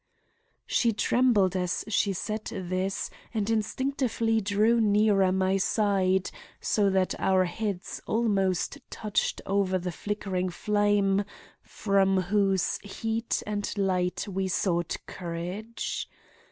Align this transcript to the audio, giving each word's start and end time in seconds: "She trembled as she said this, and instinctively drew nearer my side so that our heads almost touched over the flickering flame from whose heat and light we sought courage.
"She 0.65 0.93
trembled 0.93 1.55
as 1.55 1.85
she 1.87 2.11
said 2.11 2.45
this, 2.45 3.11
and 3.35 3.47
instinctively 3.51 4.41
drew 4.41 4.81
nearer 4.81 5.31
my 5.31 5.57
side 5.57 6.31
so 6.59 6.89
that 6.89 7.13
our 7.19 7.45
heads 7.45 8.01
almost 8.07 8.79
touched 8.89 9.43
over 9.45 9.77
the 9.77 9.91
flickering 9.91 10.49
flame 10.49 11.23
from 11.61 12.17
whose 12.17 12.79
heat 12.79 13.43
and 13.45 13.71
light 13.77 14.27
we 14.27 14.47
sought 14.47 14.97
courage. 15.05 16.09